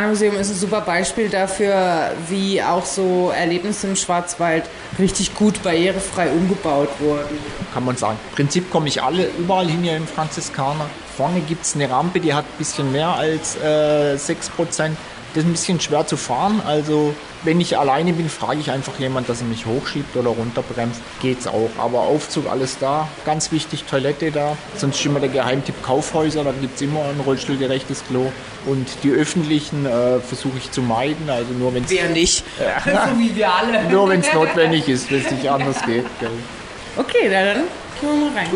Franziskanermuseum 0.03 0.35
ist 0.35 0.49
ein 0.49 0.55
super 0.55 0.81
Beispiel 0.81 1.29
dafür, 1.29 2.11
wie 2.27 2.61
auch 2.61 2.85
so 2.85 3.31
Erlebnisse 3.35 3.87
im 3.87 3.95
Schwarzwald 3.95 4.63
richtig 4.99 5.33
gut 5.33 5.63
barrierefrei 5.63 6.29
umgebaut 6.29 6.89
wurden. 6.99 7.37
Kann 7.73 7.85
man 7.85 7.95
sagen. 7.95 8.17
Im 8.31 8.35
Prinzip 8.35 8.69
komme 8.69 8.89
ich 8.89 9.01
alle 9.01 9.29
überall 9.37 9.67
hin 9.67 9.81
hier 9.81 9.95
im 9.95 10.05
Franziskaner. 10.05 10.89
Vorne 11.15 11.39
gibt 11.41 11.63
es 11.63 11.75
eine 11.75 11.89
Rampe, 11.89 12.19
die 12.19 12.33
hat 12.33 12.43
ein 12.43 12.57
bisschen 12.57 12.91
mehr 12.91 13.09
als 13.09 13.55
äh, 13.55 14.15
6%. 14.15 14.91
Das 15.33 15.43
ist 15.43 15.49
ein 15.49 15.53
bisschen 15.53 15.79
schwer 15.79 16.05
zu 16.05 16.15
fahren. 16.15 16.61
Also 16.65 17.15
wenn 17.43 17.59
ich 17.59 17.77
alleine 17.77 18.13
bin, 18.13 18.29
frage 18.29 18.59
ich 18.59 18.69
einfach 18.69 18.99
jemand, 18.99 19.29
dass 19.29 19.41
er 19.41 19.47
mich 19.47 19.65
hochschiebt 19.65 20.15
oder 20.15 20.29
runterbremst. 20.29 21.01
Geht's 21.21 21.47
auch. 21.47 21.71
Aber 21.79 22.01
Aufzug 22.01 22.47
alles 22.49 22.77
da. 22.77 23.07
Ganz 23.25 23.51
wichtig, 23.51 23.85
Toilette 23.85 24.31
da. 24.31 24.55
Sonst 24.75 24.99
ist 24.99 25.05
immer 25.05 25.19
der 25.19 25.29
Geheimtipp 25.29 25.81
Kaufhäuser. 25.81 26.43
Da 26.43 26.51
gibt 26.51 26.75
es 26.75 26.81
immer 26.83 26.99
ein 27.01 27.19
rollstuhlgerechtes 27.25 28.03
Klo. 28.07 28.31
Und 28.67 28.87
die 29.01 29.09
öffentlichen 29.09 29.87
äh, 29.87 30.19
versuche 30.19 30.57
ich 30.59 30.71
zu 30.71 30.81
meiden. 30.81 31.27
Also 31.29 31.51
nur 31.53 31.73
wenn 31.73 31.83
es. 31.83 31.89
Wer 31.89 32.09
nicht? 32.09 32.45
so 32.85 33.19
wie 33.19 33.35
wir 33.35 33.51
alle. 33.51 33.83
Nur 33.89 34.09
wenn 34.09 34.19
es 34.19 34.31
notwendig 34.33 34.87
ist, 34.87 35.11
wenn 35.11 35.25
es 35.25 35.31
nicht 35.31 35.49
anders 35.49 35.81
geht. 35.85 36.05
Gell. 36.19 36.29
Okay, 36.95 37.29
dann 37.29 37.63
gehen 37.99 38.21
wir 38.21 38.29
mal 38.29 38.37
rein. 38.37 38.47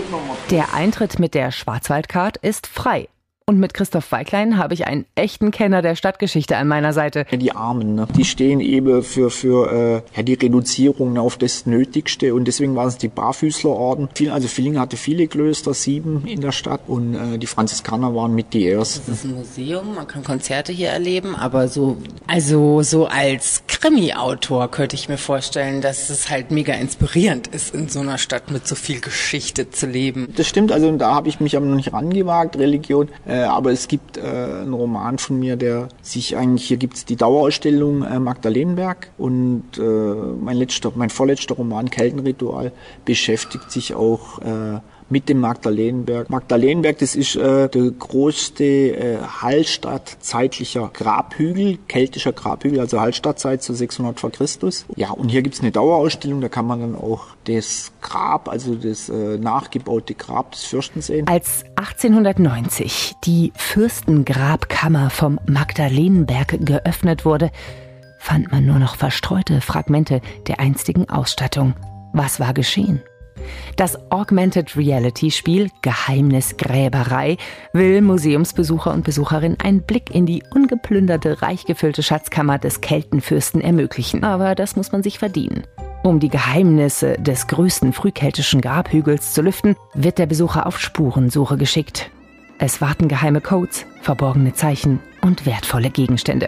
Der 0.51 0.73
Eintritt 0.73 1.17
mit 1.17 1.33
der 1.33 1.51
Schwarzwaldcard 1.51 2.37
ist 2.37 2.67
frei. 2.67 3.07
Und 3.49 3.61
mit 3.61 3.73
Christoph 3.73 4.11
Weiglein 4.11 4.57
habe 4.57 4.73
ich 4.73 4.87
einen 4.87 5.05
echten 5.15 5.51
Kenner 5.51 5.81
der 5.81 5.95
Stadtgeschichte 5.95 6.57
an 6.57 6.67
meiner 6.67 6.91
Seite. 6.91 7.25
Die 7.31 7.53
Armen, 7.53 7.95
ne? 7.95 8.05
die 8.13 8.25
stehen 8.25 8.59
eben 8.59 9.03
für, 9.03 9.29
für 9.29 9.71
äh, 9.71 10.17
ja, 10.17 10.23
die 10.23 10.33
Reduzierung 10.33 11.17
auf 11.17 11.37
das 11.37 11.65
Nötigste 11.65 12.35
und 12.35 12.43
deswegen 12.43 12.75
waren 12.75 12.89
es 12.89 12.97
die 12.97 13.07
Barfüßlerorden. 13.07 14.09
Viel, 14.15 14.31
also 14.31 14.49
Villingen 14.49 14.81
hatte 14.81 14.97
viele 14.97 15.29
Klöster, 15.29 15.73
sieben 15.73 16.27
in 16.27 16.41
der 16.41 16.51
Stadt 16.51 16.81
und 16.87 17.15
äh, 17.15 17.37
die 17.37 17.47
Franziskaner 17.47 18.13
waren 18.13 18.35
mit 18.35 18.53
die 18.53 18.67
ersten. 18.67 19.09
Das 19.09 19.19
ist 19.19 19.23
ein 19.23 19.35
Museum, 19.35 19.95
man 19.95 20.07
kann 20.07 20.25
Konzerte 20.25 20.73
hier 20.73 20.89
erleben, 20.89 21.33
aber 21.33 21.69
so, 21.69 21.95
also 22.27 22.81
so 22.81 23.05
als 23.05 23.63
Krimi-Autor 23.67 24.69
könnte 24.71 24.97
ich 24.97 25.07
mir 25.07 25.17
vorstellen, 25.17 25.79
dass 25.79 26.09
es 26.09 26.29
halt 26.29 26.51
mega 26.51 26.73
inspirierend 26.73 27.47
ist, 27.47 27.73
in 27.73 27.87
so 27.87 28.01
einer 28.01 28.17
Stadt 28.17 28.51
mit 28.51 28.67
so 28.67 28.75
viel 28.75 28.99
Geschichte 28.99 29.69
zu 29.69 29.85
leben. 29.85 30.33
Das 30.35 30.49
stimmt, 30.49 30.73
also 30.73 30.91
da 30.97 31.15
habe 31.15 31.29
ich 31.29 31.39
mich 31.39 31.55
aber 31.55 31.65
noch 31.65 31.77
nicht 31.77 31.93
rangewagt, 31.93 32.57
Religion. 32.57 33.07
Äh, 33.25 33.36
aber 33.43 33.71
es 33.71 33.87
gibt 33.87 34.17
äh, 34.17 34.21
einen 34.21 34.73
Roman 34.73 35.17
von 35.17 35.39
mir, 35.39 35.55
der 35.55 35.89
sich 36.01 36.37
eigentlich, 36.37 36.67
hier 36.67 36.77
gibt 36.77 36.95
es 36.95 37.05
die 37.05 37.15
Dauerausstellung 37.15 38.03
äh, 38.03 38.19
Magdalenenberg. 38.19 39.09
Und 39.17 39.63
äh, 39.77 39.81
mein 39.81 40.57
letzter, 40.57 40.91
mein 40.95 41.09
vorletzter 41.09 41.55
Roman 41.55 41.89
Keltenritual 41.89 42.71
beschäftigt 43.05 43.71
sich 43.71 43.95
auch 43.95 44.39
äh, 44.39 44.79
mit 45.09 45.29
dem 45.29 45.39
Magdalenenberg. 45.39 46.29
Magdalenenberg, 46.29 46.97
das 46.99 47.15
ist 47.15 47.35
äh, 47.35 47.69
der 47.69 47.91
größte 47.91 48.63
äh, 48.63 49.17
Hallstatt 49.21 50.17
zeitlicher 50.19 50.89
Grabhügel, 50.93 51.77
keltischer 51.87 52.33
Grabhügel, 52.33 52.79
also 52.79 52.99
Hallstattzeit 52.99 53.63
zu 53.63 53.73
600 53.73 54.19
vor 54.19 54.31
Christus. 54.31 54.85
Ja, 54.95 55.11
und 55.11 55.29
hier 55.29 55.41
gibt's 55.41 55.61
eine 55.61 55.71
Dauerausstellung, 55.71 56.41
da 56.41 56.49
kann 56.49 56.65
man 56.65 56.81
dann 56.81 56.95
auch 56.95 57.27
das 57.45 57.91
Grab, 58.01 58.49
also 58.49 58.75
das 58.75 59.09
äh, 59.09 59.37
nachgebaute 59.37 60.13
Grab 60.13 60.51
des 60.51 60.63
Fürsten 60.65 61.01
sehen. 61.01 61.27
Als 61.27 61.63
1890 61.75 63.15
die 63.23 63.53
Fürstengrabkammer 63.55 65.09
vom 65.09 65.39
Magdalenenberg 65.47 66.65
geöffnet 66.65 67.25
wurde, 67.25 67.51
fand 68.19 68.51
man 68.51 68.65
nur 68.65 68.79
noch 68.79 68.95
verstreute 68.95 69.61
Fragmente 69.61 70.21
der 70.47 70.59
einstigen 70.59 71.09
Ausstattung. 71.09 71.75
Was 72.13 72.39
war 72.39 72.53
geschehen? 72.53 73.01
Das 73.75 73.97
Augmented 74.11 74.75
Reality 74.75 75.31
Spiel 75.31 75.69
Geheimnisgräberei 75.81 77.37
will 77.73 78.01
Museumsbesucher 78.01 78.93
und 78.93 79.03
Besucherinnen 79.03 79.59
einen 79.61 79.81
Blick 79.81 80.13
in 80.13 80.25
die 80.25 80.43
ungeplünderte, 80.53 81.41
reich 81.41 81.65
gefüllte 81.65 82.03
Schatzkammer 82.03 82.57
des 82.57 82.81
Keltenfürsten 82.81 83.61
ermöglichen. 83.61 84.23
Aber 84.23 84.55
das 84.55 84.75
muss 84.75 84.91
man 84.91 85.03
sich 85.03 85.19
verdienen. 85.19 85.63
Um 86.03 86.19
die 86.19 86.29
Geheimnisse 86.29 87.17
des 87.19 87.47
größten 87.47 87.91
frühkeltischen 87.91 88.61
Grabhügels 88.61 89.33
zu 89.33 89.41
lüften, 89.41 89.75
wird 89.93 90.19
der 90.19 90.25
Besucher 90.25 90.65
auf 90.65 90.79
Spurensuche 90.79 91.57
geschickt. 91.57 92.09
Es 92.59 92.81
warten 92.81 93.07
geheime 93.07 93.41
Codes, 93.41 93.85
verborgene 94.01 94.53
Zeichen 94.53 94.99
und 95.21 95.45
wertvolle 95.45 95.89
Gegenstände. 95.89 96.47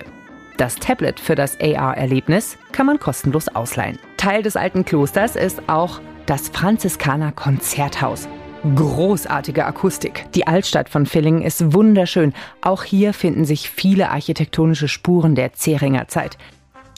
Das 0.57 0.75
Tablet 0.75 1.19
für 1.19 1.35
das 1.35 1.57
AR-Erlebnis 1.61 2.57
kann 2.71 2.85
man 2.85 2.99
kostenlos 2.99 3.47
ausleihen. 3.47 3.99
Teil 4.17 4.43
des 4.43 4.55
alten 4.55 4.85
Klosters 4.85 5.35
ist 5.35 5.61
auch 5.67 6.01
das 6.29 6.49
Franziskaner 6.49 7.31
Konzerthaus. 7.31 8.27
Großartige 8.75 9.65
Akustik. 9.65 10.25
Die 10.35 10.45
Altstadt 10.45 10.87
von 10.87 11.07
Villingen 11.07 11.41
ist 11.41 11.73
wunderschön. 11.73 12.33
Auch 12.61 12.83
hier 12.83 13.13
finden 13.13 13.45
sich 13.45 13.69
viele 13.69 14.11
architektonische 14.11 14.87
Spuren 14.87 15.33
der 15.33 15.53
Zeringer 15.53 16.07
Zeit. 16.07 16.37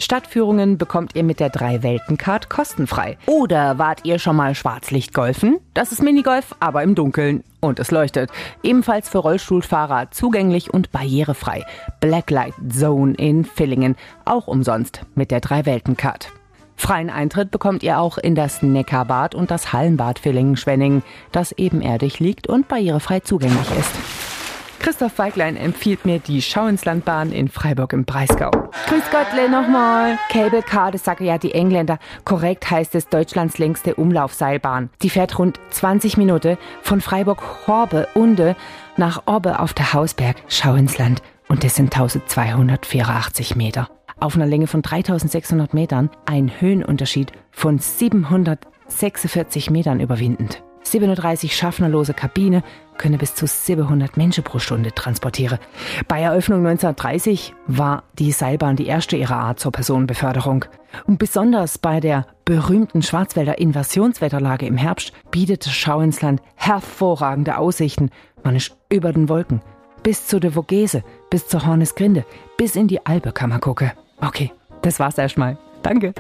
Stadtführungen 0.02 0.78
bekommt 0.78 1.16
ihr 1.16 1.24
mit 1.24 1.40
der 1.40 1.50
Drei-Welten-Card 1.50 2.50
kostenfrei. 2.50 3.18
Oder 3.28 3.78
wart 3.78 4.04
ihr 4.04 4.20
schon 4.20 4.36
mal 4.36 4.54
Schwarzlichtgolfen? 4.54 5.60
Das 5.76 5.92
ist 5.94 6.02
Minigolf, 6.02 6.56
aber 6.60 6.84
im 6.84 6.96
Dunkeln. 6.96 7.44
Und 7.62 7.80
es 7.80 7.92
leuchtet. 7.92 8.32
Ebenfalls 8.64 9.08
für 9.08 9.20
Rollstuhlfahrer 9.20 10.12
zugänglich 10.12 10.74
und 10.74 10.92
barrierefrei. 10.92 11.64
Blacklight 12.02 12.56
Zone 12.70 13.14
in 13.14 13.46
Villingen. 13.46 13.96
Auch 14.26 14.48
umsonst 14.48 15.04
mit 15.16 15.32
der 15.32 15.40
Drei-Welten-Card. 15.40 16.41
Freien 16.76 17.10
Eintritt 17.10 17.52
bekommt 17.52 17.84
ihr 17.84 18.00
auch 18.00 18.18
in 18.18 18.36
das 18.36 18.62
Neckarbad 18.62 19.36
und 19.36 19.52
das 19.52 19.74
Hallenbad 19.74 20.20
Villingen-Schwenningen, 20.20 21.04
das 21.32 21.52
ebenerdig 21.52 22.20
liegt 22.20 22.48
und 22.48 22.68
barrierefrei 22.68 23.20
zugänglich 23.20 23.70
ist. 23.78 23.96
Christoph 24.82 25.20
Weiglein 25.20 25.58
empfiehlt 25.58 26.06
mir 26.06 26.18
die 26.18 26.42
Schau 26.42 26.66
in 26.66 26.80
Freiburg 27.50 27.94
im 27.94 28.04
Breisgau. 28.04 28.50
Grüß 28.88 29.04
Gottle 29.12 29.48
nochmal. 29.48 30.18
Cable 30.30 30.64
Car, 30.64 30.90
das 30.92 31.04
sagen 31.04 31.24
ja 31.24 31.38
die 31.38 31.54
Engländer. 31.54 32.00
Korrekt 32.26 32.70
heißt 32.72 32.96
es 32.96 33.08
Deutschlands 33.08 33.60
längste 33.60 33.94
Umlaufseilbahn. 33.94 34.90
Die 35.04 35.12
fährt 35.12 35.38
rund 35.38 35.60
20 35.70 36.18
Minuten 36.18 36.58
von 36.82 37.00
Freiburg-Horbe-Unde 37.00 38.56
nach 38.98 39.22
Orbe 39.28 39.60
auf 39.60 39.74
der 39.74 39.94
Hausberg 39.94 40.38
Schau. 40.48 40.74
Und 40.74 41.64
das 41.64 41.76
sind 41.76 41.94
1284 41.94 43.56
Meter. 43.56 43.88
Auf 44.22 44.36
einer 44.36 44.46
Länge 44.46 44.68
von 44.68 44.84
3600 44.84 45.74
Metern 45.74 46.12
ein 46.28 46.52
Höhenunterschied 46.62 47.32
von 47.50 47.80
746 47.80 49.72
Metern 49.72 50.00
überwindend. 50.00 50.62
37 50.84 51.56
schaffnerlose 51.56 52.14
Kabine 52.14 52.62
könne 53.00 53.18
bis 53.18 53.34
zu 53.34 53.48
700 53.48 54.18
Menschen 54.18 54.44
pro 54.44 54.60
Stunde 54.60 54.94
transportieren. 54.94 55.58
Bei 56.08 56.22
Eröffnung 56.22 56.60
1930 56.60 57.56
war 57.66 58.04
die 58.20 58.32
Seilbahn 58.32 58.76
die 58.76 58.86
erste 58.86 59.16
ihrer 59.16 59.38
Art 59.38 59.60
zur 59.60 59.72
Personenbeförderung. 59.72 60.66
Und 61.08 61.18
besonders 61.18 61.80
bei 61.80 62.00
der 62.00 62.28
berühmten 62.46 63.02
Schwarzwälder 63.02 63.58
Invasionswetterlage 63.58 64.68
im 64.68 64.78
Herbst 64.78 65.14
bietet 65.32 65.66
das 65.66 65.74
Schau 65.74 66.00
ins 66.00 66.22
Land 66.22 66.44
hervorragende 66.54 67.58
Aussichten. 67.58 68.12
Man 68.44 68.56
ist 68.56 68.78
über 68.88 69.14
den 69.14 69.30
Wolken, 69.30 69.62
bis 70.04 70.28
zu 70.28 70.40
der 70.40 70.52
Vogese, 70.52 71.04
bis 71.32 71.48
zur 71.48 71.66
Hornesgrinde, 71.66 72.24
bis 72.56 72.76
in 72.76 72.88
die 72.88 73.04
Alpe 73.04 73.32
kann 73.32 73.50
man 73.50 73.62
gucken. 73.62 73.90
Okay, 74.22 74.52
das 74.82 75.00
war's 75.00 75.18
erstmal. 75.18 75.58
Danke. 75.82 76.14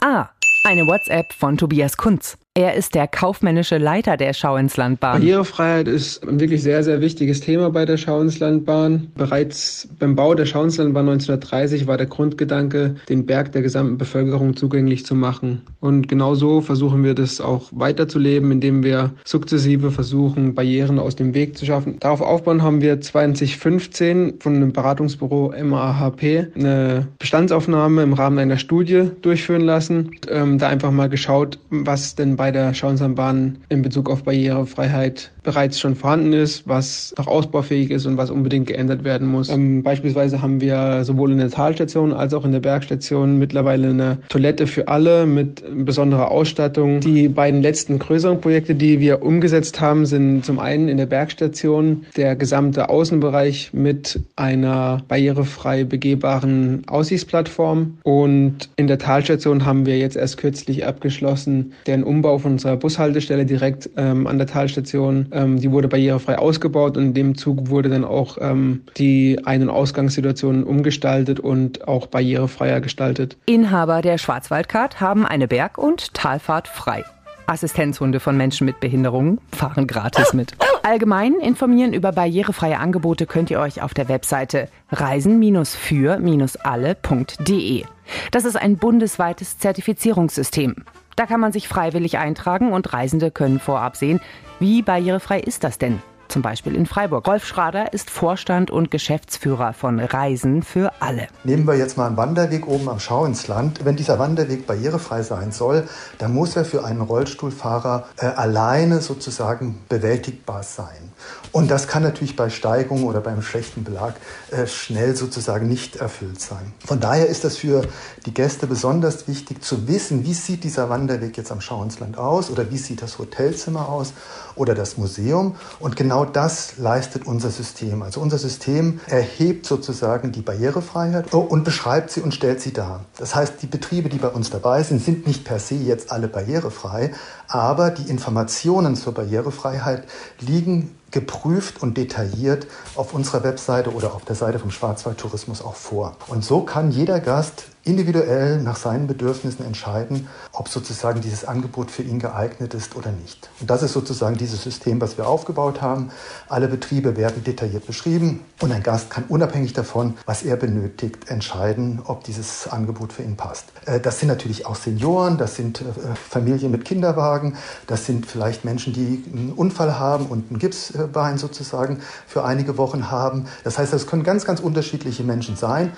Ah, 0.00 0.28
eine 0.64 0.86
WhatsApp 0.86 1.32
von 1.32 1.56
Tobias 1.56 1.96
Kunz. 1.96 2.36
Er 2.54 2.74
ist 2.74 2.94
der 2.94 3.08
kaufmännische 3.08 3.78
Leiter 3.78 4.18
der 4.18 4.34
Schau 4.34 4.58
ins 4.58 4.76
Landbahn. 4.76 5.20
Barrierefreiheit 5.20 5.88
ist 5.88 6.22
ein 6.28 6.38
wirklich 6.38 6.62
sehr, 6.62 6.84
sehr 6.84 7.00
wichtiges 7.00 7.40
Thema 7.40 7.70
bei 7.70 7.86
der 7.86 7.96
Schau 7.96 8.20
ins 8.20 8.40
Landbahn. 8.40 9.10
Bereits 9.14 9.88
beim 9.98 10.16
Bau 10.16 10.34
der 10.34 10.44
Schau 10.44 10.62
ins 10.62 10.76
Landbahn 10.76 11.08
1930 11.08 11.86
war 11.86 11.96
der 11.96 12.08
Grundgedanke, 12.08 12.96
den 13.08 13.24
Berg 13.24 13.52
der 13.52 13.62
gesamten 13.62 13.96
Bevölkerung 13.96 14.54
zugänglich 14.54 15.06
zu 15.06 15.14
machen. 15.14 15.62
Und 15.80 16.08
genau 16.08 16.34
so 16.34 16.60
versuchen 16.60 17.02
wir 17.04 17.14
das 17.14 17.40
auch 17.40 17.70
weiterzuleben, 17.70 18.52
indem 18.52 18.82
wir 18.82 19.12
sukzessive 19.24 19.90
versuchen, 19.90 20.54
Barrieren 20.54 20.98
aus 20.98 21.16
dem 21.16 21.32
Weg 21.32 21.56
zu 21.56 21.64
schaffen. 21.64 21.96
Darauf 22.00 22.20
aufbauen 22.20 22.62
haben 22.62 22.82
wir 22.82 23.00
2015 23.00 24.40
von 24.40 24.56
einem 24.56 24.74
Beratungsbüro 24.74 25.54
MAHP 25.58 26.48
eine 26.54 27.08
Bestandsaufnahme 27.18 28.02
im 28.02 28.12
Rahmen 28.12 28.38
einer 28.38 28.58
Studie 28.58 29.10
durchführen 29.22 29.62
lassen. 29.62 30.10
Ähm, 30.28 30.58
da 30.58 30.68
einfach 30.68 30.90
mal 30.90 31.08
geschaut, 31.08 31.58
was 31.70 32.14
denn 32.14 32.41
bei 32.42 32.50
der 32.50 32.74
Schauenslandbahn 32.74 33.58
in 33.68 33.82
Bezug 33.82 34.10
auf 34.10 34.24
Barrierefreiheit 34.24 35.30
bereits 35.44 35.78
schon 35.78 35.94
vorhanden 35.94 36.32
ist, 36.32 36.66
was 36.66 37.14
noch 37.16 37.28
ausbaufähig 37.28 37.92
ist 37.92 38.04
und 38.04 38.16
was 38.16 38.30
unbedingt 38.32 38.66
geändert 38.66 39.04
werden 39.04 39.28
muss. 39.28 39.48
Ähm, 39.48 39.84
beispielsweise 39.84 40.42
haben 40.42 40.60
wir 40.60 41.04
sowohl 41.04 41.30
in 41.30 41.38
der 41.38 41.50
Talstation 41.50 42.12
als 42.12 42.34
auch 42.34 42.44
in 42.44 42.50
der 42.50 42.58
Bergstation 42.58 43.38
mittlerweile 43.38 43.90
eine 43.90 44.18
Toilette 44.28 44.66
für 44.66 44.88
alle 44.88 45.24
mit 45.24 45.62
besonderer 45.84 46.32
Ausstattung. 46.32 46.98
Die 46.98 47.28
beiden 47.28 47.62
letzten 47.62 48.00
größeren 48.00 48.40
Projekte, 48.40 48.74
die 48.74 48.98
wir 48.98 49.22
umgesetzt 49.22 49.80
haben, 49.80 50.04
sind 50.04 50.44
zum 50.44 50.58
einen 50.58 50.88
in 50.88 50.96
der 50.96 51.06
Bergstation 51.06 52.06
der 52.16 52.34
gesamte 52.34 52.88
Außenbereich 52.88 53.70
mit 53.72 54.18
einer 54.34 55.02
barrierefrei 55.06 55.84
begehbaren 55.84 56.82
Aussichtsplattform 56.88 57.98
und 58.02 58.68
in 58.74 58.88
der 58.88 58.98
Talstation 58.98 59.64
haben 59.64 59.86
wir 59.86 59.96
jetzt 59.96 60.16
erst 60.16 60.38
kürzlich 60.38 60.84
abgeschlossen 60.86 61.74
den 61.86 62.02
Umbau 62.02 62.31
von 62.38 62.52
unserer 62.52 62.76
Bushaltestelle 62.76 63.46
direkt 63.46 63.90
ähm, 63.96 64.26
an 64.26 64.38
der 64.38 64.46
Talstation 64.46 65.26
ähm, 65.32 65.60
die 65.60 65.70
wurde 65.70 65.88
barrierefrei 65.88 66.38
ausgebaut 66.38 66.96
und 66.96 67.04
in 67.04 67.14
dem 67.14 67.36
Zug 67.36 67.68
wurde 67.68 67.88
dann 67.88 68.04
auch 68.04 68.38
ähm, 68.40 68.82
die 68.96 69.40
Ein- 69.44 69.62
und 69.62 69.70
Ausgangssituation 69.70 70.64
umgestaltet 70.64 71.40
und 71.40 71.86
auch 71.88 72.06
barrierefreier 72.06 72.80
gestaltet. 72.80 73.36
Inhaber 73.46 74.02
der 74.02 74.18
Schwarzwaldcard 74.18 75.00
haben 75.00 75.26
eine 75.26 75.48
Berg- 75.48 75.78
und 75.78 76.14
Talfahrt 76.14 76.68
frei. 76.68 77.04
Assistenzhunde 77.46 78.20
von 78.20 78.36
Menschen 78.36 78.64
mit 78.64 78.80
Behinderungen 78.80 79.40
fahren 79.52 79.86
gratis 79.86 80.32
mit. 80.32 80.54
Allgemein 80.84 81.34
informieren 81.34 81.92
über 81.92 82.10
barrierefreie 82.10 82.78
Angebote 82.78 83.26
könnt 83.26 83.52
ihr 83.52 83.60
euch 83.60 83.82
auf 83.82 83.94
der 83.94 84.08
Webseite 84.08 84.68
reisen-für-alle.de. 84.90 87.84
Das 88.32 88.44
ist 88.44 88.56
ein 88.56 88.78
bundesweites 88.78 89.58
Zertifizierungssystem. 89.58 90.74
Da 91.14 91.26
kann 91.26 91.38
man 91.38 91.52
sich 91.52 91.68
freiwillig 91.68 92.18
eintragen 92.18 92.72
und 92.72 92.92
Reisende 92.92 93.30
können 93.30 93.60
vorab 93.60 93.96
sehen, 93.96 94.20
wie 94.58 94.82
barrierefrei 94.82 95.38
ist 95.38 95.62
das 95.62 95.78
denn? 95.78 96.02
Zum 96.32 96.40
Beispiel 96.40 96.74
in 96.74 96.86
Freiburg. 96.86 97.28
Rolf 97.28 97.44
Schrader 97.44 97.92
ist 97.92 98.08
Vorstand 98.08 98.70
und 98.70 98.90
Geschäftsführer 98.90 99.74
von 99.74 100.00
Reisen 100.00 100.62
für 100.62 100.90
alle. 100.98 101.28
Nehmen 101.44 101.66
wir 101.66 101.76
jetzt 101.76 101.98
mal 101.98 102.06
einen 102.06 102.16
Wanderweg 102.16 102.66
oben 102.66 102.88
am 102.88 103.00
Schau 103.00 103.26
ins 103.26 103.48
Land. 103.48 103.84
Wenn 103.84 103.96
dieser 103.96 104.18
Wanderweg 104.18 104.66
barrierefrei 104.66 105.20
sein 105.20 105.52
soll, 105.52 105.86
dann 106.16 106.32
muss 106.32 106.56
er 106.56 106.64
für 106.64 106.86
einen 106.86 107.02
Rollstuhlfahrer 107.02 108.06
äh, 108.16 108.24
alleine 108.24 109.02
sozusagen 109.02 109.80
bewältigbar 109.90 110.62
sein. 110.62 111.12
Und 111.52 111.70
das 111.70 111.86
kann 111.86 112.02
natürlich 112.02 112.34
bei 112.34 112.48
Steigung 112.48 113.04
oder 113.04 113.20
beim 113.20 113.42
schlechten 113.42 113.84
Belag 113.84 114.14
äh, 114.50 114.66
schnell 114.66 115.14
sozusagen 115.14 115.68
nicht 115.68 115.96
erfüllt 115.96 116.40
sein. 116.40 116.72
Von 116.84 116.98
daher 116.98 117.26
ist 117.26 117.44
das 117.44 117.58
für 117.58 117.82
die 118.24 118.32
Gäste 118.32 118.66
besonders 118.66 119.28
wichtig 119.28 119.62
zu 119.62 119.86
wissen, 119.86 120.24
wie 120.24 120.32
sieht 120.32 120.64
dieser 120.64 120.88
Wanderweg 120.88 121.36
jetzt 121.36 121.52
am 121.52 121.60
Schauensland 121.60 122.16
aus 122.16 122.50
oder 122.50 122.70
wie 122.70 122.78
sieht 122.78 123.02
das 123.02 123.18
Hotelzimmer 123.18 123.90
aus 123.90 124.14
oder 124.54 124.74
das 124.74 124.96
Museum. 124.96 125.56
Und 125.78 125.94
genau 125.94 126.24
das 126.24 126.78
leistet 126.78 127.26
unser 127.26 127.50
System. 127.50 128.02
Also 128.02 128.20
unser 128.20 128.38
System 128.38 129.00
erhebt 129.06 129.66
sozusagen 129.66 130.32
die 130.32 130.42
Barrierefreiheit 130.42 131.34
und 131.34 131.64
beschreibt 131.64 132.10
sie 132.10 132.22
und 132.22 132.34
stellt 132.34 132.62
sie 132.62 132.72
dar. 132.72 133.04
Das 133.18 133.34
heißt, 133.34 133.60
die 133.60 133.66
Betriebe, 133.66 134.08
die 134.08 134.18
bei 134.18 134.28
uns 134.28 134.48
dabei 134.48 134.82
sind, 134.82 135.04
sind 135.04 135.26
nicht 135.26 135.44
per 135.44 135.58
se 135.58 135.74
jetzt 135.74 136.10
alle 136.10 136.28
barrierefrei, 136.28 137.12
aber 137.46 137.90
die 137.90 138.08
Informationen 138.10 138.96
zur 138.96 139.12
Barrierefreiheit 139.12 140.04
liegen 140.40 140.96
geprüft 141.12 141.82
und 141.82 141.96
detailliert 141.96 142.66
auf 142.96 143.14
unserer 143.14 143.44
Webseite 143.44 143.92
oder 143.92 144.14
auf 144.14 144.24
der 144.24 144.34
Seite 144.34 144.58
vom 144.58 144.70
Schwarzwaldtourismus 144.70 145.62
auch 145.62 145.76
vor. 145.76 146.16
Und 146.26 146.44
so 146.44 146.62
kann 146.62 146.90
jeder 146.90 147.20
Gast 147.20 147.66
individuell 147.84 148.62
nach 148.62 148.76
seinen 148.76 149.06
Bedürfnissen 149.06 149.66
entscheiden, 149.66 150.28
ob 150.52 150.68
sozusagen 150.68 151.20
dieses 151.20 151.44
Angebot 151.44 151.90
für 151.90 152.02
ihn 152.02 152.18
geeignet 152.18 152.74
ist 152.74 152.94
oder 152.94 153.10
nicht. 153.10 153.50
Und 153.60 153.70
das 153.70 153.82
ist 153.82 153.92
sozusagen 153.92 154.36
dieses 154.36 154.62
System, 154.62 155.00
was 155.00 155.18
wir 155.18 155.26
aufgebaut 155.26 155.82
haben. 155.82 156.10
Alle 156.48 156.68
Betriebe 156.68 157.16
werden 157.16 157.42
detailliert 157.42 157.86
beschrieben 157.86 158.44
und 158.60 158.70
ein 158.70 158.82
Gast 158.82 159.10
kann 159.10 159.24
unabhängig 159.28 159.72
davon, 159.72 160.14
was 160.26 160.44
er 160.44 160.56
benötigt, 160.56 161.28
entscheiden, 161.28 162.00
ob 162.04 162.22
dieses 162.24 162.68
Angebot 162.68 163.12
für 163.12 163.22
ihn 163.22 163.36
passt. 163.36 163.66
Äh, 163.86 163.98
das 163.98 164.20
sind 164.20 164.28
natürlich 164.28 164.66
auch 164.66 164.76
Senioren, 164.76 165.36
das 165.36 165.56
sind 165.56 165.80
äh, 165.80 165.84
Familien 166.14 166.70
mit 166.70 166.84
Kinderwagen, 166.84 167.56
das 167.88 168.06
sind 168.06 168.26
vielleicht 168.26 168.64
Menschen, 168.64 168.92
die 168.92 169.24
einen 169.32 169.52
Unfall 169.52 169.98
haben 169.98 170.26
und 170.26 170.52
ein 170.52 170.58
Gipsbein 170.58 171.38
sozusagen 171.38 172.00
für 172.28 172.44
einige 172.44 172.78
Wochen 172.78 173.10
haben. 173.10 173.46
Das 173.64 173.78
heißt, 173.78 173.92
das 173.92 174.06
können 174.06 174.22
ganz, 174.22 174.44
ganz 174.44 174.60
unterschiedliche 174.60 175.24
Menschen 175.24 175.56
sein. 175.56 175.92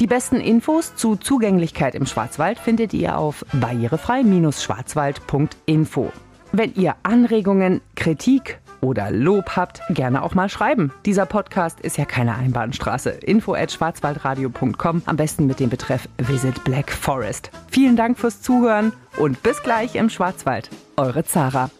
Die 0.00 0.06
besten 0.06 0.36
Infos 0.36 0.94
zu 0.94 1.16
Zugänglichkeit 1.16 1.96
im 1.96 2.06
Schwarzwald 2.06 2.60
findet 2.60 2.94
ihr 2.94 3.18
auf 3.18 3.44
barrierefrei-schwarzwald.info. 3.52 6.12
Wenn 6.52 6.72
ihr 6.74 6.94
Anregungen, 7.02 7.80
Kritik 7.96 8.60
oder 8.80 9.10
Lob 9.10 9.56
habt, 9.56 9.80
gerne 9.90 10.22
auch 10.22 10.36
mal 10.36 10.48
schreiben. 10.48 10.92
Dieser 11.04 11.26
Podcast 11.26 11.80
ist 11.80 11.98
ja 11.98 12.04
keine 12.04 12.36
Einbahnstraße. 12.36 13.10
Info 13.10 13.54
at 13.54 13.72
schwarzwaldradio.com, 13.72 15.02
am 15.04 15.16
besten 15.16 15.48
mit 15.48 15.58
dem 15.58 15.68
Betreff 15.68 16.08
Visit 16.18 16.62
Black 16.62 16.92
Forest. 16.92 17.50
Vielen 17.68 17.96
Dank 17.96 18.18
fürs 18.18 18.40
Zuhören 18.40 18.92
und 19.18 19.42
bis 19.42 19.64
gleich 19.64 19.96
im 19.96 20.10
Schwarzwald. 20.10 20.70
Eure 20.96 21.24
Zara. 21.24 21.70